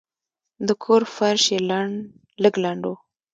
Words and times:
د 0.67 0.69
کور 0.83 1.01
فرش 1.15 1.43
یې 1.53 1.59
لږ 2.43 2.53
لند 2.63 2.83
و. 2.89 2.91